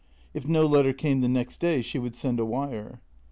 If 0.33 0.47
no 0.47 0.65
letter 0.65 0.93
came 0.93 1.21
the 1.21 1.27
next 1.29 1.59
day 1.59 1.83
she 1.83 1.99
would 1.99 2.15
send 2.15 2.39
a 2.39 2.45
wire. 2.45 3.01